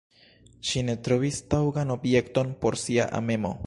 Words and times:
Ŝi 0.69 0.81
ne 0.87 0.95
trovis 1.09 1.39
taŭgan 1.55 1.95
objekton 1.99 2.53
por 2.65 2.83
sia 2.87 3.11
amemo. 3.23 3.59